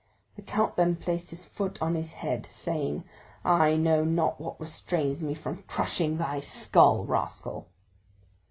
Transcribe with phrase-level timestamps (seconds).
[0.35, 3.03] The count then placed his foot on his head, saying,
[3.45, 7.67] "I know not what restrains me from crushing thy skull, rascal."